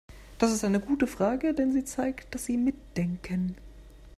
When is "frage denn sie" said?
1.05-1.83